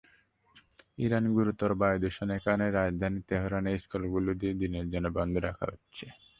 [0.97, 6.05] Iran গুরুতর বায়ুদূষণের কারণে রাজধানী তেহরানের স্কুলগুলো দুই দিনের জন্য বন্ধ রাখা হচ্ছে।